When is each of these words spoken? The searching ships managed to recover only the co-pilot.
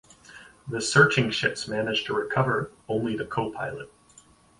The 0.67 0.81
searching 0.81 1.29
ships 1.29 1.67
managed 1.67 2.07
to 2.07 2.15
recover 2.15 2.71
only 2.89 3.15
the 3.15 3.23
co-pilot. 3.27 3.93